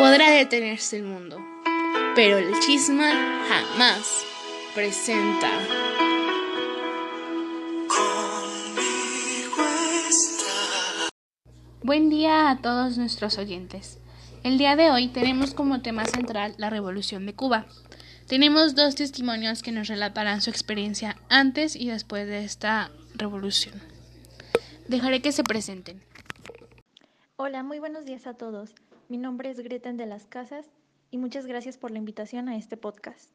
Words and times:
Podrá 0.00 0.30
detenerse 0.30 0.96
el 0.96 1.02
mundo, 1.02 1.36
pero 2.14 2.38
el 2.38 2.58
chisma 2.60 3.44
jamás 3.46 4.24
presenta. 4.74 5.50
Buen 11.82 12.08
día 12.08 12.48
a 12.48 12.62
todos 12.62 12.96
nuestros 12.96 13.36
oyentes. 13.36 13.98
El 14.42 14.56
día 14.56 14.74
de 14.74 14.90
hoy 14.90 15.08
tenemos 15.08 15.52
como 15.52 15.82
tema 15.82 16.06
central 16.06 16.54
la 16.56 16.70
Revolución 16.70 17.26
de 17.26 17.34
Cuba. 17.34 17.66
Tenemos 18.26 18.74
dos 18.74 18.94
testimonios 18.94 19.62
que 19.62 19.70
nos 19.70 19.88
relatarán 19.88 20.40
su 20.40 20.48
experiencia 20.48 21.18
antes 21.28 21.76
y 21.76 21.90
después 21.90 22.26
de 22.26 22.42
esta 22.42 22.90
revolución. 23.16 23.82
Dejaré 24.88 25.20
que 25.20 25.32
se 25.32 25.44
presenten. 25.44 26.02
Hola, 27.36 27.62
muy 27.62 27.80
buenos 27.80 28.06
días 28.06 28.26
a 28.26 28.32
todos. 28.32 28.72
Mi 29.10 29.18
nombre 29.18 29.50
es 29.50 29.58
Greten 29.58 29.96
de 29.96 30.06
las 30.06 30.26
Casas 30.26 30.66
y 31.10 31.18
muchas 31.18 31.44
gracias 31.44 31.76
por 31.76 31.90
la 31.90 31.98
invitación 31.98 32.48
a 32.48 32.56
este 32.56 32.76
podcast. 32.76 33.28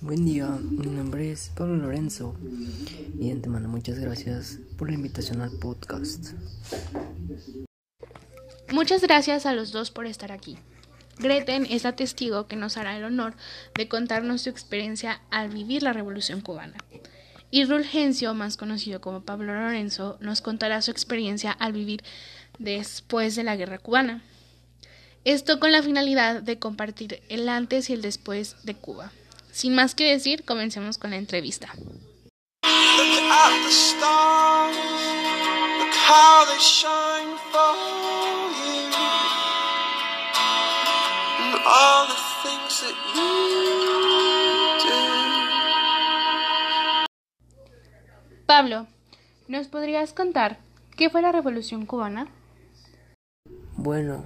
Buen 0.00 0.24
día, 0.24 0.48
mi 0.48 0.86
nombre 0.86 1.30
es 1.30 1.52
Pablo 1.56 1.76
Lorenzo 1.76 2.34
y 3.16 3.26
de 3.26 3.30
antemano 3.30 3.68
muchas 3.68 4.00
gracias 4.00 4.58
por 4.76 4.88
la 4.90 4.96
invitación 4.96 5.42
al 5.42 5.52
podcast. 5.60 6.32
Muchas 8.72 9.00
gracias 9.00 9.46
a 9.46 9.52
los 9.52 9.70
dos 9.70 9.92
por 9.92 10.06
estar 10.06 10.32
aquí. 10.32 10.58
Greten 11.20 11.66
es 11.70 11.84
la 11.84 11.94
testigo 11.94 12.48
que 12.48 12.56
nos 12.56 12.76
hará 12.76 12.96
el 12.96 13.04
honor 13.04 13.36
de 13.76 13.86
contarnos 13.86 14.42
su 14.42 14.50
experiencia 14.50 15.20
al 15.30 15.50
vivir 15.50 15.84
la 15.84 15.92
Revolución 15.92 16.40
cubana. 16.40 16.78
Y 17.52 17.64
Rulgencio, 17.64 18.34
más 18.34 18.56
conocido 18.56 19.00
como 19.00 19.22
Pablo 19.22 19.54
Lorenzo, 19.54 20.18
nos 20.20 20.40
contará 20.40 20.82
su 20.82 20.90
experiencia 20.90 21.52
al 21.52 21.72
vivir 21.72 22.02
después 22.58 23.36
de 23.36 23.44
la 23.44 23.54
Guerra 23.54 23.78
cubana. 23.78 24.24
Esto 25.26 25.58
con 25.58 25.72
la 25.72 25.82
finalidad 25.82 26.40
de 26.40 26.60
compartir 26.60 27.20
el 27.28 27.48
antes 27.48 27.90
y 27.90 27.94
el 27.94 28.00
después 28.00 28.54
de 28.62 28.76
Cuba. 28.76 29.10
Sin 29.50 29.74
más 29.74 29.96
que 29.96 30.08
decir, 30.08 30.44
comencemos 30.44 30.98
con 30.98 31.10
la 31.10 31.16
entrevista. 31.16 31.72
Pablo, 48.46 48.86
¿nos 49.48 49.66
podrías 49.66 50.12
contar 50.12 50.58
qué 50.96 51.10
fue 51.10 51.20
la 51.20 51.32
Revolución 51.32 51.84
cubana? 51.84 52.28
Bueno, 53.74 54.24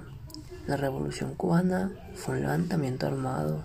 la 0.67 0.77
Revolución 0.77 1.35
cubana 1.35 1.91
fue 2.15 2.35
un 2.35 2.41
levantamiento 2.41 3.07
armado 3.07 3.63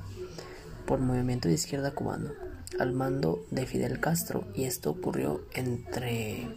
por 0.86 1.00
movimiento 1.00 1.48
de 1.48 1.54
izquierda 1.54 1.90
cubano 1.90 2.30
al 2.78 2.92
mando 2.92 3.44
de 3.50 3.66
Fidel 3.66 4.00
Castro 4.00 4.44
y 4.54 4.64
esto 4.64 4.90
ocurrió 4.90 5.42
entre 5.54 6.48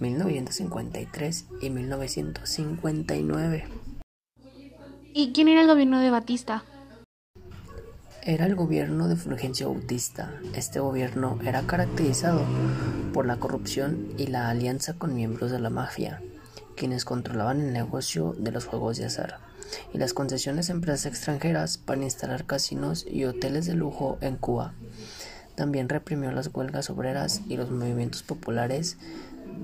1953 0.00 1.46
y 1.60 1.70
1959. 1.70 3.64
¿Y 5.14 5.32
quién 5.32 5.48
era 5.48 5.62
el 5.62 5.66
gobierno 5.66 5.98
de 6.00 6.10
Batista? 6.10 6.62
Era 8.22 8.46
el 8.46 8.54
gobierno 8.54 9.08
de 9.08 9.16
Fulgencio 9.16 9.72
Bautista. 9.72 10.32
Este 10.54 10.80
gobierno 10.80 11.38
era 11.44 11.62
caracterizado 11.62 12.42
por 13.12 13.26
la 13.26 13.38
corrupción 13.38 14.08
y 14.18 14.26
la 14.26 14.50
alianza 14.50 14.94
con 14.94 15.14
miembros 15.14 15.50
de 15.50 15.58
la 15.60 15.70
mafia, 15.70 16.20
quienes 16.78 17.04
controlaban 17.04 17.60
el 17.60 17.72
negocio 17.72 18.34
de 18.38 18.52
los 18.52 18.64
juegos 18.64 18.96
de 18.96 19.06
azar 19.06 19.40
y 19.92 19.98
las 19.98 20.14
concesiones 20.14 20.70
a 20.70 20.72
empresas 20.72 21.06
extranjeras 21.06 21.76
para 21.76 22.02
instalar 22.02 22.46
casinos 22.46 23.04
y 23.06 23.24
hoteles 23.24 23.66
de 23.66 23.74
lujo 23.74 24.16
en 24.20 24.36
Cuba. 24.36 24.74
También 25.56 25.88
reprimió 25.88 26.30
las 26.30 26.54
huelgas 26.54 26.88
obreras 26.88 27.42
y 27.48 27.56
los 27.56 27.70
movimientos 27.70 28.22
populares 28.22 28.96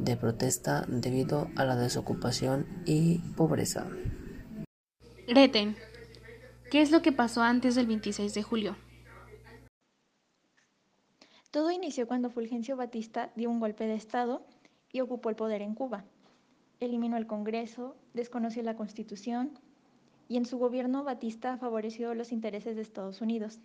de 0.03 0.17
protesta 0.17 0.85
debido 0.89 1.49
a 1.57 1.65
la 1.65 1.77
desocupación 1.77 2.67
y 2.85 3.19
pobreza. 3.37 3.87
Greten, 5.29 5.77
¿qué 6.71 6.83
es 6.83 6.91
lo 6.91 7.01
que 7.01 7.13
pasó 7.13 7.43
antes 7.43 7.77
del 7.77 7.87
26 7.87 8.35
de 8.35 8.43
julio? 8.43 8.77
Todo 11.53 11.71
inició 11.71 12.09
cuando 12.09 12.31
Fulgencio 12.31 12.77
Batista 12.77 13.31
dio 13.37 13.49
un 13.49 13.61
golpe 13.61 13.87
de 13.87 13.95
Estado 13.95 14.45
y 14.93 15.01
ocupó 15.01 15.31
el 15.31 15.37
poder 15.37 15.63
en 15.63 15.77
Cuba. 15.77 16.05
Eliminó 16.85 17.17
el 17.17 17.27
Congreso, 17.27 17.97
desconoció 18.13 18.63
la 18.63 18.77
Constitución 18.77 19.59
y 20.29 20.37
en 20.37 20.47
su 20.47 20.59
gobierno 20.59 21.05
Batista 21.05 21.57
favoreció 21.57 22.15
los 22.15 22.33
intereses 22.33 22.77
de 22.77 22.83
Estados 22.83 23.21
Unidos. 23.21 23.61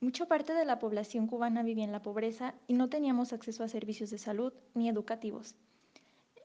Mucha 0.00 0.26
parte 0.26 0.52
de 0.52 0.64
la 0.64 0.78
población 0.78 1.26
cubana 1.26 1.62
vivía 1.62 1.84
en 1.84 1.92
la 1.92 2.02
pobreza 2.02 2.54
y 2.66 2.74
no 2.74 2.88
teníamos 2.88 3.32
acceso 3.32 3.64
a 3.64 3.68
servicios 3.68 4.10
de 4.10 4.18
salud 4.18 4.52
ni 4.74 4.88
educativos. 4.88 5.54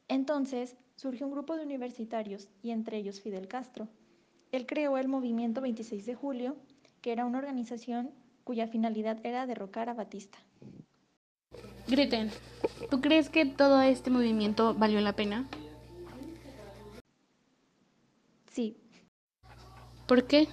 Entonces 0.08 0.78
surgió 0.96 1.26
un 1.26 1.34
grupo 1.34 1.56
de 1.56 1.64
universitarios 1.64 2.50
y 2.62 2.72
entre 2.72 2.98
ellos 2.98 3.22
Fidel 3.22 3.48
Castro. 3.48 3.88
Él 4.52 4.66
creó 4.66 4.98
el 4.98 5.08
movimiento 5.08 5.62
26 5.62 6.06
de 6.06 6.16
julio, 6.16 6.56
que 7.02 7.12
era 7.12 7.26
una 7.26 7.40
organización 7.40 8.12
cuya 8.44 8.68
finalidad 8.68 9.20
era 9.24 9.48
derrocar 9.48 9.90
a 9.90 9.94
Batista. 9.94 10.38
Greten, 11.92 12.32
¿tú 12.90 13.02
crees 13.02 13.30
que 13.30 13.46
todo 13.46 13.82
este 13.82 14.10
movimiento 14.10 14.74
valió 14.74 15.02
la 15.02 15.12
pena? 15.12 15.46
Sí. 18.50 18.78
¿Por 20.08 20.26
qué? 20.26 20.48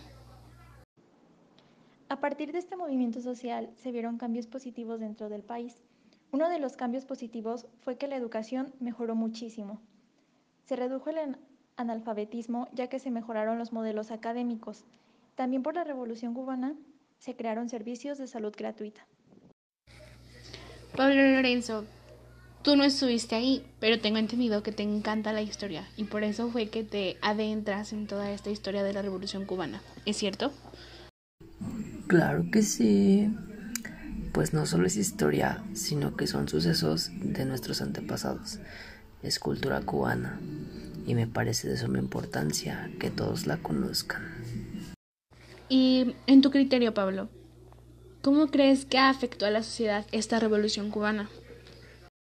A 2.09 2.19
partir 2.19 2.51
de 2.51 2.59
este 2.59 2.77
movimiento 2.77 3.21
social 3.21 3.71
se 3.77 3.93
vieron 3.93 4.19
cambios 4.19 4.49
positivos 4.49 4.99
dentro 4.99 5.29
del 5.29 5.45
país. 5.45 5.77
Uno 6.33 6.49
de 6.49 6.59
los 6.59 6.77
cambios 6.77 7.05
positivos 7.05 7.69
fue 7.83 7.97
que 7.97 8.09
la 8.09 8.17
educación 8.17 8.75
mejoró 8.81 9.15
muchísimo. 9.15 9.81
Se 10.65 10.75
redujo 10.75 11.11
el 11.11 11.37
analfabetismo 11.77 12.67
ya 12.73 12.89
que 12.89 12.99
se 12.99 13.13
mejoraron 13.13 13.59
los 13.59 13.73
modelos 13.73 14.11
académicos. 14.11 14.85
También 15.37 15.63
por 15.63 15.77
la 15.77 15.85
Revolución 15.85 16.35
cubana 16.35 16.75
se 17.19 17.37
crearon 17.37 17.69
servicios 17.69 18.19
de 18.19 18.27
salud 18.27 18.53
gratuita. 18.59 19.07
Pablo 20.99 21.15
Lorenzo, 21.15 21.85
tú 22.65 22.75
no 22.75 22.83
estuviste 22.83 23.37
ahí, 23.37 23.65
pero 23.79 24.01
tengo 24.01 24.19
entendido 24.19 24.65
que 24.65 24.73
te 24.73 24.83
encanta 24.83 25.33
la 25.33 25.43
historia 25.43 25.87
y 25.97 26.03
por 26.03 26.25
eso 26.25 26.51
fue 26.51 26.71
que 26.71 26.83
te 26.83 27.19
adentras 27.23 27.93
en 27.93 28.09
toda 28.09 28.33
esta 28.33 28.51
historia 28.51 28.83
de 28.83 28.93
la 28.93 29.01
Revolución 29.01 29.45
cubana. 29.45 29.81
¿Es 30.07 30.17
cierto? 30.17 30.53
Claro 32.09 32.47
que 32.51 32.63
sí. 32.63 33.33
Pues 34.33 34.53
no 34.53 34.67
solo 34.67 34.89
es 34.89 34.97
historia, 34.97 35.63
sino 35.73 36.17
que 36.17 36.27
son 36.27 36.49
sucesos 36.49 37.13
de 37.15 37.45
nuestros 37.45 37.81
antepasados. 37.81 38.59
Es 39.23 39.39
cultura 39.39 39.83
cubana 39.83 40.41
y 41.07 41.15
me 41.15 41.29
parece 41.29 41.69
de 41.69 41.77
suma 41.77 42.01
importancia 42.01 42.91
que 42.99 43.11
todos 43.11 43.47
la 43.47 43.59
conozcan. 43.59 44.23
Y 45.69 46.17
en 46.27 46.43
tu 46.43 46.51
criterio, 46.51 46.93
Pablo, 46.93 47.29
¿cómo 48.29 48.49
crees 48.49 48.85
que 48.85 48.99
afectó 48.99 49.47
a 49.47 49.51
la 49.51 49.63
sociedad 49.63 50.05
esta 50.13 50.39
revolución 50.39 50.91
cubana? 50.91 51.31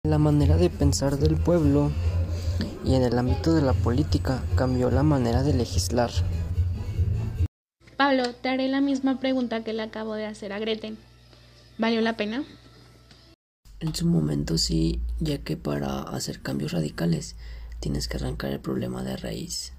La 0.04 0.18
manera 0.18 0.58
de 0.58 0.72
pensar 0.72 1.20
del 1.20 1.36
pueblo 1.36 1.92
y 2.84 2.96
en 2.96 3.04
el 3.04 3.16
ámbito 3.16 3.54
de 3.54 3.62
la 3.62 3.74
política 3.74 4.44
cambió 4.56 4.90
la 4.90 5.04
manera 5.04 5.44
de 5.44 5.54
legislar. 5.54 6.10
Pablo, 7.96 8.34
te 8.34 8.50
haré 8.50 8.70
la 8.70 8.82
misma 8.82 9.20
pregunta 9.20 9.64
que 9.64 9.72
le 9.72 9.84
acabo 9.84 10.16
de 10.16 10.26
hacer 10.26 10.52
a 10.52 10.58
Greten. 10.58 10.98
¿Valió 11.78 12.02
la 12.02 12.18
pena? 12.18 12.44
En 13.80 13.94
su 13.94 14.08
momento 14.08 14.58
sí, 14.58 15.00
ya 15.20 15.44
que 15.44 15.58
para 15.58 16.02
hacer 16.02 16.42
cambios 16.42 16.72
radicales 16.72 17.36
tienes 17.80 18.08
que 18.08 18.18
arrancar 18.18 18.52
el 18.52 18.60
problema 18.60 19.04
de 19.04 19.16
raíz. 19.16 19.74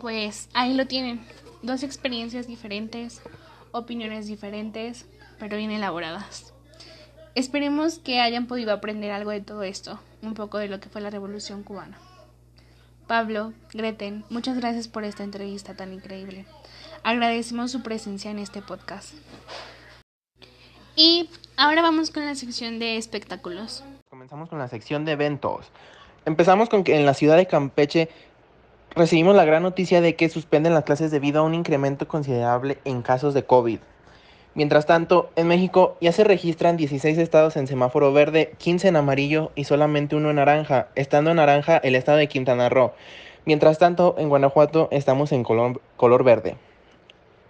Pues 0.00 0.48
ahí 0.54 0.72
lo 0.72 0.86
tienen. 0.86 1.20
Dos 1.62 1.82
experiencias 1.82 2.46
diferentes, 2.46 3.20
opiniones 3.74 4.26
diferentes, 4.26 5.04
pero 5.38 5.56
bien 5.56 5.72
elaboradas. 5.72 6.54
Esperemos 7.34 7.98
que 7.98 8.20
hayan 8.20 8.46
podido 8.46 8.72
aprender 8.72 9.10
algo 9.10 9.32
de 9.32 9.40
todo 9.40 9.64
esto, 9.64 9.98
un 10.22 10.34
poco 10.34 10.58
de 10.58 10.68
lo 10.68 10.78
que 10.78 10.88
fue 10.88 11.00
la 11.00 11.10
Revolución 11.10 11.64
cubana. 11.64 11.98
Pablo, 13.08 13.52
Greten, 13.72 14.24
muchas 14.30 14.56
gracias 14.56 14.86
por 14.86 15.02
esta 15.02 15.24
entrevista 15.24 15.74
tan 15.74 15.92
increíble. 15.92 16.46
Agradecemos 17.02 17.72
su 17.72 17.82
presencia 17.82 18.30
en 18.30 18.38
este 18.38 18.62
podcast. 18.62 19.12
Y 20.94 21.28
ahora 21.56 21.82
vamos 21.82 22.12
con 22.12 22.24
la 22.24 22.36
sección 22.36 22.78
de 22.78 22.96
espectáculos. 22.96 23.82
Comenzamos 24.08 24.48
con 24.48 24.60
la 24.60 24.68
sección 24.68 25.04
de 25.04 25.12
eventos. 25.12 25.66
Empezamos 26.24 26.68
con 26.68 26.84
que 26.84 26.96
en 26.96 27.04
la 27.04 27.14
ciudad 27.14 27.36
de 27.36 27.48
Campeche 27.48 28.08
recibimos 28.96 29.34
la 29.34 29.44
gran 29.44 29.62
noticia 29.62 30.00
de 30.00 30.14
que 30.14 30.28
suspenden 30.28 30.74
las 30.74 30.84
clases 30.84 31.10
debido 31.10 31.40
a 31.40 31.44
un 31.44 31.54
incremento 31.54 32.06
considerable 32.06 32.78
en 32.84 33.02
casos 33.02 33.34
de 33.34 33.44
COVID. 33.44 33.78
Mientras 34.54 34.86
tanto, 34.86 35.30
en 35.34 35.48
México 35.48 35.96
ya 36.00 36.12
se 36.12 36.22
registran 36.22 36.76
16 36.76 37.18
estados 37.18 37.56
en 37.56 37.66
semáforo 37.66 38.12
verde, 38.12 38.52
15 38.58 38.88
en 38.88 38.96
amarillo 38.96 39.50
y 39.56 39.64
solamente 39.64 40.14
uno 40.14 40.30
en 40.30 40.36
naranja, 40.36 40.88
estando 40.94 41.30
en 41.30 41.36
naranja 41.36 41.76
el 41.78 41.96
estado 41.96 42.18
de 42.18 42.28
Quintana 42.28 42.68
Roo. 42.68 42.92
Mientras 43.46 43.78
tanto, 43.78 44.14
en 44.16 44.28
Guanajuato 44.28 44.88
estamos 44.92 45.32
en 45.32 45.42
color, 45.42 45.80
color 45.96 46.22
verde. 46.22 46.56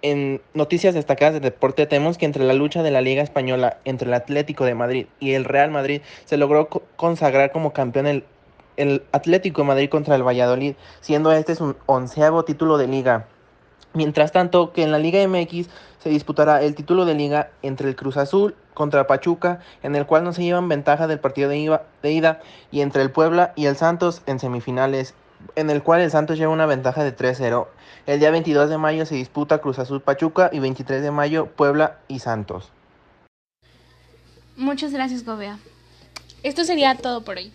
En 0.00 0.40
noticias 0.55 0.94
destacadas 0.94 1.35
de 1.35 1.40
deporte 1.40 1.87
tenemos 1.87 2.19
que 2.19 2.26
entre 2.26 2.44
la 2.44 2.52
lucha 2.52 2.82
de 2.82 2.90
la 2.90 3.00
Liga 3.00 3.23
Española 3.23 3.79
entre 3.85 4.08
el 4.08 4.14
Atlético 4.14 4.64
de 4.64 4.75
Madrid 4.75 5.06
y 5.20 5.32
el 5.32 5.44
Real 5.44 5.70
Madrid 5.70 6.00
se 6.25 6.37
logró 6.37 6.69
consagrar 6.97 7.52
como 7.52 7.73
campeón 7.73 8.06
el, 8.06 8.25
el 8.76 9.05
Atlético 9.12 9.62
de 9.62 9.69
Madrid 9.69 9.88
contra 9.88 10.15
el 10.15 10.26
Valladolid, 10.26 10.75
siendo 11.00 11.32
este 11.32 11.55
su 11.55 11.76
onceavo 11.87 12.44
título 12.44 12.79
de 12.79 12.88
liga. 12.88 13.26
Mientras 13.93 14.32
tanto, 14.32 14.73
que 14.73 14.82
en 14.82 14.91
la 14.91 14.99
Liga 14.99 15.26
MX 15.26 15.69
se 16.03 16.11
disputará 16.11 16.62
el 16.62 16.75
título 16.75 17.05
de 17.05 17.15
liga 17.15 17.50
entre 17.62 17.88
el 17.88 17.97
Cruz 17.97 18.17
Azul 18.17 18.56
contra 18.75 19.06
Pachuca, 19.06 19.61
en 19.82 19.94
el 19.94 20.05
cual 20.05 20.25
no 20.25 20.32
se 20.32 20.43
llevan 20.43 20.69
ventaja 20.69 21.06
del 21.06 21.21
partido 21.21 21.49
de, 21.49 21.79
de 22.03 22.12
ida, 22.12 22.41
y 22.73 22.81
entre 22.81 23.03
el 23.03 23.12
Puebla 23.12 23.53
y 23.55 23.67
el 23.67 23.76
Santos 23.76 24.23
en 24.26 24.41
semifinales, 24.41 25.15
en 25.55 25.71
el 25.71 25.82
cual 25.82 26.00
el 26.00 26.11
Santos 26.11 26.38
lleva 26.38 26.53
una 26.53 26.67
ventaja 26.67 27.05
de 27.05 27.17
3-0. 27.17 27.69
El 28.06 28.19
día 28.19 28.32
22 28.32 28.69
de 28.69 28.79
mayo 28.79 29.06
se 29.06 29.15
disputa 29.15 29.59
Cruz 29.59 29.79
Azul 29.79 30.03
Pachuca 30.03 30.50
y 30.53 30.59
23 30.59 31.00
de 31.00 31.11
mayo 31.12 31.47
Puebla 31.47 31.99
y 32.09 32.19
Santos. 32.19 32.73
Muchas 34.56 34.93
gracias, 34.93 35.25
Gobea. 35.25 35.59
Esto 36.43 36.65
sería 36.65 36.97
todo 36.97 37.25
por 37.25 37.37
hoy. 37.37 37.53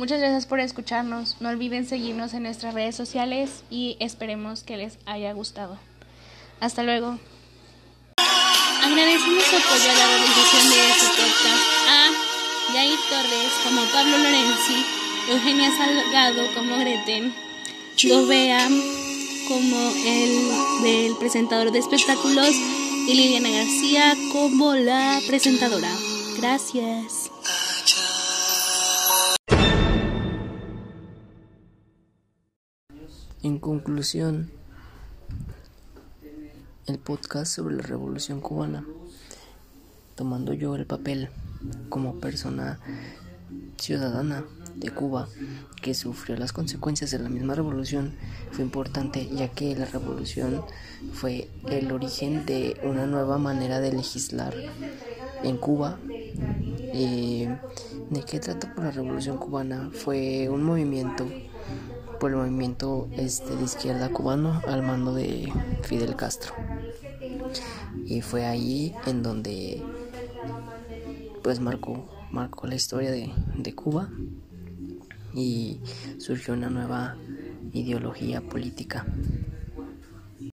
Muchas 0.00 0.18
gracias 0.18 0.46
por 0.46 0.60
escucharnos. 0.60 1.36
No 1.40 1.50
olviden 1.50 1.86
seguirnos 1.86 2.32
en 2.32 2.44
nuestras 2.44 2.72
redes 2.72 2.96
sociales 2.96 3.64
y 3.68 3.98
esperemos 4.00 4.62
que 4.62 4.78
les 4.78 4.96
haya 5.04 5.30
gustado. 5.34 5.76
Hasta 6.58 6.82
luego. 6.82 7.18
Agradecemos 8.16 9.44
su 9.44 9.56
apoyo 9.56 9.90
a 9.90 9.98
la 9.98 10.06
realización 10.06 10.70
de 10.70 10.88
este 10.88 11.06
podcast 11.06 11.64
a 11.86 12.72
Jair 12.72 12.98
Torres 13.10 13.52
como 13.62 13.82
Pablo 13.92 14.16
Lorenzi, 14.16 14.86
Eugenia 15.28 15.70
Salgado 15.76 16.46
como 16.54 16.78
Greten, 16.78 17.34
Govea 18.02 18.68
como 19.48 19.92
el 20.06 20.82
del 20.82 21.16
presentador 21.18 21.72
de 21.72 21.78
espectáculos 21.78 22.52
y 23.06 23.12
Liliana 23.12 23.50
García 23.50 24.16
como 24.32 24.74
la 24.76 25.20
presentadora. 25.28 25.90
Gracias. 26.38 27.30
En 33.42 33.58
conclusión, 33.58 34.50
el 36.86 36.98
podcast 36.98 37.50
sobre 37.56 37.74
la 37.74 37.82
Revolución 37.82 38.42
Cubana, 38.42 38.84
tomando 40.14 40.52
yo 40.52 40.76
el 40.76 40.84
papel 40.84 41.30
como 41.88 42.20
persona 42.20 42.78
ciudadana 43.78 44.44
de 44.76 44.90
Cuba 44.90 45.26
que 45.80 45.94
sufrió 45.94 46.36
las 46.36 46.52
consecuencias 46.52 47.12
de 47.12 47.18
la 47.18 47.30
misma 47.30 47.54
revolución, 47.54 48.12
fue 48.50 48.62
importante 48.62 49.26
ya 49.34 49.48
que 49.48 49.74
la 49.74 49.86
revolución 49.86 50.62
fue 51.14 51.48
el 51.70 51.92
origen 51.92 52.44
de 52.44 52.78
una 52.82 53.06
nueva 53.06 53.38
manera 53.38 53.80
de 53.80 53.92
legislar 53.92 54.54
en 55.42 55.56
Cuba. 55.56 55.98
Eh, 56.92 57.56
¿De 58.10 58.22
qué 58.22 58.38
trata 58.38 58.74
por 58.74 58.84
la 58.84 58.90
revolución 58.90 59.38
cubana? 59.38 59.88
Fue 59.94 60.50
un 60.50 60.62
movimiento 60.62 61.26
por 62.20 62.30
el 62.30 62.36
movimiento 62.36 63.08
este, 63.16 63.56
de 63.56 63.64
izquierda 63.64 64.10
cubano 64.10 64.62
al 64.68 64.82
mando 64.82 65.14
de 65.14 65.50
Fidel 65.82 66.14
Castro. 66.14 66.54
Y 68.04 68.20
fue 68.20 68.46
allí 68.46 68.94
en 69.06 69.22
donde 69.22 69.82
pues 71.42 71.58
marcó, 71.58 72.08
marcó 72.30 72.66
la 72.66 72.74
historia 72.74 73.10
de, 73.10 73.32
de 73.56 73.74
Cuba 73.74 74.10
y 75.34 75.80
surgió 76.18 76.54
una 76.54 76.68
nueva 76.68 77.16
ideología 77.72 78.42
política. 78.42 79.06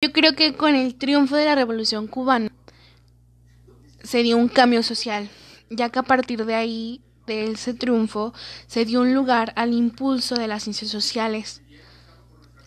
Yo 0.01 0.11
creo 0.13 0.33
que 0.35 0.55
con 0.55 0.73
el 0.73 0.95
triunfo 0.95 1.35
de 1.35 1.45
la 1.45 1.55
revolución 1.55 2.07
cubana 2.07 2.49
se 4.03 4.23
dio 4.23 4.37
un 4.37 4.47
cambio 4.47 4.83
social, 4.83 5.29
ya 5.69 5.89
que 5.89 5.99
a 5.99 6.03
partir 6.03 6.45
de 6.45 6.55
ahí 6.55 7.01
de 7.27 7.51
ese 7.51 7.73
triunfo 7.75 8.33
se 8.65 8.85
dio 8.85 9.01
un 9.01 9.13
lugar 9.13 9.53
al 9.55 9.73
impulso 9.73 10.35
de 10.35 10.47
las 10.47 10.63
ciencias 10.63 10.89
sociales. 10.89 11.61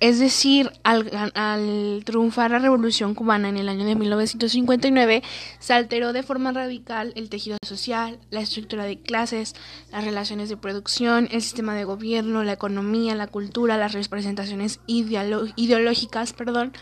Es 0.01 0.19
decir, 0.19 0.73
al, 0.83 1.11
al, 1.35 2.03
triunfar 2.07 2.51
la 2.51 2.59
Revolución 2.59 3.15
cubana 3.15 3.51
en 3.51 3.59
el 3.59 3.69
año 3.69 3.85
de 3.85 3.95
1959, 3.95 5.23
se 5.59 5.75
alteró 5.75 6.15
de 6.15 6.23
forma 6.23 6.53
radical 6.53 7.13
el 7.17 7.29
tejido 7.29 7.59
social, 7.63 8.19
la 8.31 8.41
estructura 8.41 8.85
de 8.85 8.99
clases, 8.99 9.55
las 9.93 10.03
relaciones 10.03 10.49
de 10.49 10.57
producción, 10.57 11.29
el 11.31 11.43
sistema 11.43 11.75
de 11.75 11.85
gobierno, 11.85 12.43
la 12.45 12.55
economía, 12.55 13.15
la 13.15 13.27
cultura, 13.27 13.77
las 13.77 13.93
representaciones 13.93 14.81
ideológicas, 14.87 16.33
perdón, 16.33 16.73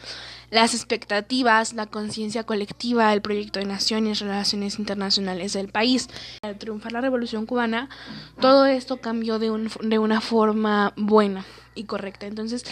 las 0.51 0.75
expectativas, 0.75 1.73
la 1.75 1.87
conciencia 1.87 2.45
colectiva, 2.45 3.13
el 3.13 3.21
proyecto 3.21 3.59
de 3.59 3.67
naciones, 3.67 4.21
relaciones 4.21 4.79
internacionales 4.79 5.55
del 5.55 5.69
país. 5.69 6.09
Al 6.43 6.57
triunfar 6.57 6.93
la 6.93 7.01
Revolución 7.01 7.47
cubana, 7.47 7.89
todo 8.41 8.67
esto 8.67 8.99
cambió 8.99 9.41
de, 9.41 9.51
un, 9.51 9.71
de 9.83 9.99
una 9.99 10.21
forma 10.21 10.93
buena 10.97 11.45
y 11.75 11.85
correcta. 11.85 12.27
Entonces, 12.27 12.65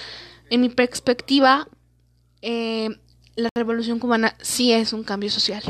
en 0.50 0.60
mi 0.60 0.68
perspectiva, 0.68 1.68
eh, 2.42 2.88
la 3.34 3.48
Revolución 3.54 3.98
cubana 3.98 4.36
sí 4.40 4.72
es 4.72 4.92
un 4.92 5.04
cambio 5.04 5.30
social. 5.30 5.62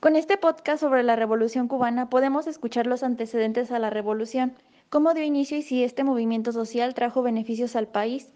Con 0.00 0.16
este 0.16 0.36
podcast 0.36 0.80
sobre 0.80 1.02
la 1.02 1.16
Revolución 1.16 1.68
cubana 1.68 2.08
podemos 2.08 2.46
escuchar 2.46 2.86
los 2.86 3.02
antecedentes 3.02 3.70
a 3.70 3.78
la 3.78 3.90
revolución, 3.90 4.54
cómo 4.88 5.12
dio 5.12 5.24
inicio 5.24 5.58
y 5.58 5.62
si 5.62 5.84
este 5.84 6.04
movimiento 6.04 6.52
social 6.52 6.94
trajo 6.94 7.22
beneficios 7.22 7.76
al 7.76 7.88
país 7.88 8.28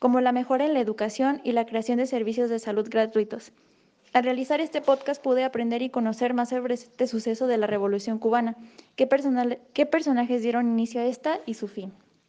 como 0.00 0.20
la 0.20 0.32
mejora 0.32 0.66
en 0.66 0.74
la 0.74 0.80
educación 0.80 1.40
y 1.44 1.52
la 1.52 1.64
creación 1.64 1.98
de 1.98 2.06
servicios 2.06 2.50
de 2.50 2.58
salud 2.58 2.88
gratuitos. 2.90 3.52
Al 4.12 4.24
realizar 4.24 4.60
este 4.60 4.80
podcast 4.80 5.22
pude 5.22 5.44
aprender 5.44 5.80
y 5.80 5.90
conocer 5.90 6.34
más 6.34 6.48
sobre 6.48 6.74
este 6.74 7.06
suceso 7.06 7.46
de 7.46 7.56
la 7.56 7.68
Revolución 7.68 8.18
cubana, 8.18 8.56
qué, 8.96 9.08
qué 9.72 9.86
personajes 9.86 10.42
dieron 10.42 10.66
inicio 10.68 11.00
a 11.00 11.04
esta 11.04 11.38
y 11.46 11.54
su 11.54 11.68
fin. 11.68 11.92